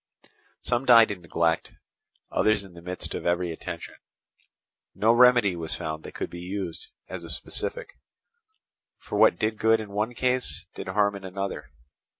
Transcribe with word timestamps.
Some 0.61 0.85
died 0.85 1.11
in 1.11 1.21
neglect, 1.21 1.75
others 2.31 2.63
in 2.63 2.73
the 2.73 2.81
midst 2.81 3.13
of 3.13 3.23
every 3.27 3.51
attention. 3.53 3.93
No 4.95 5.13
remedy 5.13 5.55
was 5.55 5.75
found 5.75 6.03
that 6.05 6.15
could 6.15 6.31
be 6.31 6.41
used 6.41 6.87
as 7.07 7.23
a 7.23 7.29
specific; 7.29 7.99
for 8.97 9.19
what 9.19 9.37
did 9.37 9.59
good 9.59 9.79
in 9.79 9.91
one 9.91 10.15
case, 10.15 10.65
did 10.73 10.87
harm 10.87 11.15
in 11.15 11.23
another. 11.23 11.69